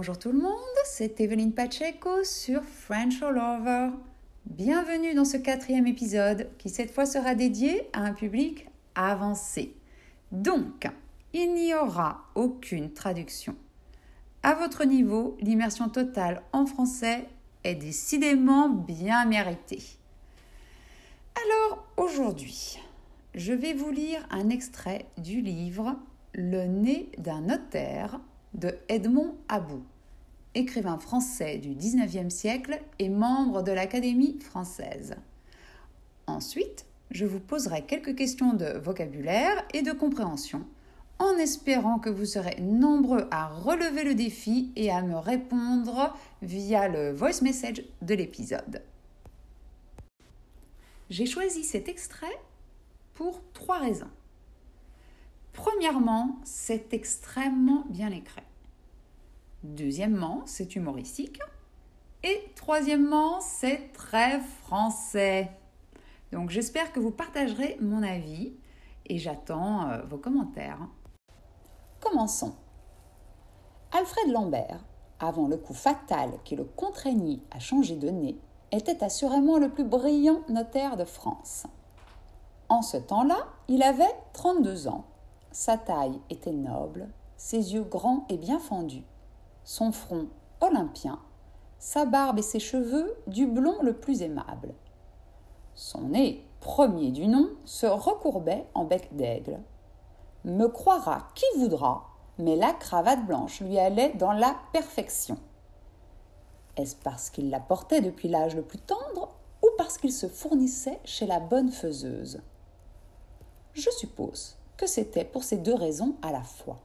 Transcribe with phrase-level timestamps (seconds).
[0.00, 0.54] Bonjour tout le monde,
[0.86, 3.90] c'est Evelyne Pacheco sur French All Over.
[4.46, 9.74] Bienvenue dans ce quatrième épisode qui cette fois sera dédié à un public avancé.
[10.32, 10.88] Donc,
[11.34, 13.54] il n'y aura aucune traduction.
[14.42, 17.26] À votre niveau, l'immersion totale en français
[17.64, 19.82] est décidément bien méritée.
[21.36, 22.78] Alors aujourd'hui,
[23.34, 25.94] je vais vous lire un extrait du livre
[26.32, 28.18] Le nez d'un notaire
[28.54, 29.84] de Edmond About,
[30.54, 35.16] écrivain français du XIXe siècle et membre de l'Académie française.
[36.26, 40.64] Ensuite, je vous poserai quelques questions de vocabulaire et de compréhension,
[41.18, 46.88] en espérant que vous serez nombreux à relever le défi et à me répondre via
[46.88, 48.82] le voice message de l'épisode.
[51.10, 52.40] J'ai choisi cet extrait
[53.14, 54.10] pour trois raisons.
[55.52, 58.42] Premièrement, c'est extrêmement bien écrit.
[59.62, 61.40] Deuxièmement, c'est humoristique.
[62.22, 65.50] Et troisièmement, c'est très français.
[66.32, 68.52] Donc j'espère que vous partagerez mon avis
[69.06, 70.80] et j'attends euh, vos commentaires.
[72.00, 72.54] Commençons.
[73.92, 74.84] Alfred Lambert,
[75.18, 78.38] avant le coup fatal qui le contraignit à changer de nez,
[78.72, 81.66] était assurément le plus brillant notaire de France.
[82.68, 85.06] En ce temps-là, il avait 32 ans
[85.52, 89.02] sa taille était noble, ses yeux grands et bien fendus,
[89.70, 90.26] son front
[90.60, 91.20] olympien,
[91.78, 94.74] sa barbe et ses cheveux du blond le plus aimable.
[95.76, 99.60] Son nez, premier du nom, se recourbait en bec d'aigle.
[100.44, 105.38] Me croira qui voudra, mais la cravate blanche lui allait dans la perfection.
[106.76, 110.98] Est-ce parce qu'il la portait depuis l'âge le plus tendre ou parce qu'il se fournissait
[111.04, 112.40] chez la bonne faiseuse?
[113.74, 116.80] Je suppose que c'était pour ces deux raisons à la fois.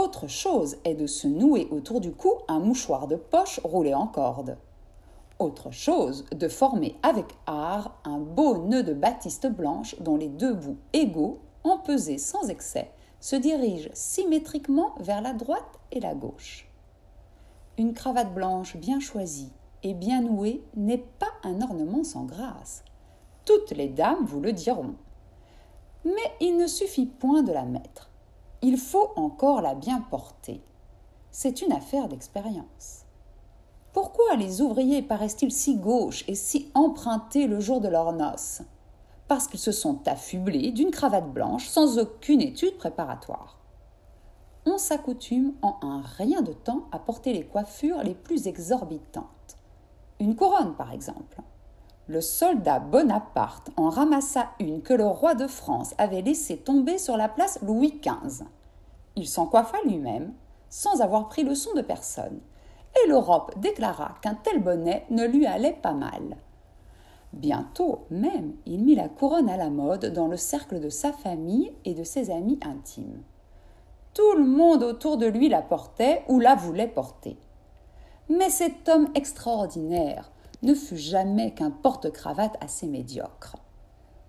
[0.00, 4.06] Autre chose est de se nouer autour du cou un mouchoir de poche roulé en
[4.06, 4.56] corde.
[5.38, 10.54] Autre chose de former avec art un beau nœud de batiste blanche dont les deux
[10.54, 12.90] bouts égaux, empesés sans excès,
[13.20, 16.66] se dirigent symétriquement vers la droite et la gauche.
[17.76, 19.52] Une cravate blanche bien choisie
[19.82, 22.84] et bien nouée n'est pas un ornement sans grâce.
[23.44, 24.94] Toutes les dames vous le diront.
[26.06, 28.09] Mais il ne suffit point de la mettre.
[28.62, 30.60] Il faut encore la bien porter.
[31.30, 33.06] C'est une affaire d'expérience.
[33.94, 38.60] Pourquoi les ouvriers paraissent-ils si gauches et si empruntés le jour de leur noces?
[39.28, 43.58] Parce qu'ils se sont affublés d'une cravate blanche sans aucune étude préparatoire.
[44.66, 49.56] On s'accoutume en un rien de temps à porter les coiffures les plus exorbitantes.
[50.18, 51.40] Une couronne, par exemple
[52.10, 57.16] le soldat Bonaparte en ramassa une que le roi de France avait laissée tomber sur
[57.16, 58.46] la place Louis XV.
[59.14, 60.32] Il s'en coiffa lui-même,
[60.70, 62.40] sans avoir pris leçon de personne,
[62.96, 66.36] et l'Europe déclara qu'un tel bonnet ne lui allait pas mal.
[67.32, 71.72] Bientôt même, il mit la couronne à la mode dans le cercle de sa famille
[71.84, 73.22] et de ses amis intimes.
[74.14, 77.36] Tout le monde autour de lui la portait ou la voulait porter.
[78.28, 80.32] Mais cet homme extraordinaire,
[80.62, 83.56] ne fut jamais qu'un porte-cravate assez médiocre.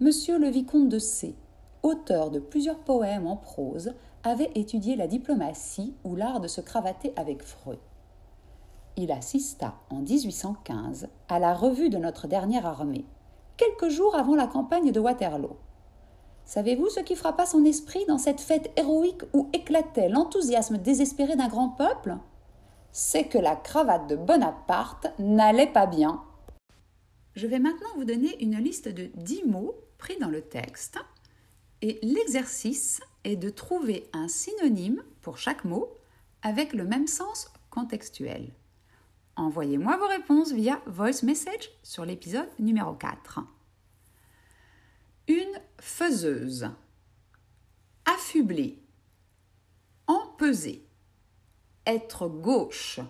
[0.00, 1.34] Monsieur le vicomte de C,
[1.82, 7.12] auteur de plusieurs poèmes en prose, avait étudié la diplomatie ou l'art de se cravater
[7.16, 7.78] avec fruit.
[8.96, 13.06] Il assista en 1815 à la revue de notre dernière armée,
[13.56, 15.56] quelques jours avant la campagne de Waterloo.
[16.44, 21.48] Savez-vous ce qui frappa son esprit dans cette fête héroïque où éclatait l'enthousiasme désespéré d'un
[21.48, 22.16] grand peuple?
[22.92, 26.24] C'est que la cravate de Bonaparte n'allait pas bien.
[27.34, 30.98] Je vais maintenant vous donner une liste de 10 mots pris dans le texte
[31.82, 35.96] et l'exercice est de trouver un synonyme pour chaque mot
[36.42, 38.52] avec le même sens contextuel.
[39.36, 43.40] Envoyez-moi vos réponses via voice message sur l'épisode numéro 4.
[45.28, 46.68] Une faiseuse.
[48.04, 48.82] Affublée.
[50.06, 50.89] Empesée
[51.90, 53.00] être gauche,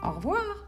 [0.02, 0.67] Au revoir.